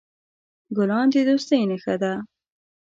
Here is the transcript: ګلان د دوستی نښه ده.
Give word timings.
ګلان 0.75 1.05
د 1.13 1.15
دوستی 1.27 1.61
نښه 1.69 1.95
ده. 2.01 2.13